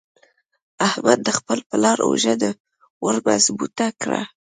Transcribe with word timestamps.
احمد 0.87 1.19
د 1.23 1.29
خپل 1.37 1.59
پلار 1.69 1.97
اوږه 2.07 2.33
ور 3.03 3.15
مضبوطه 3.27 3.87
کړه. 4.01 4.21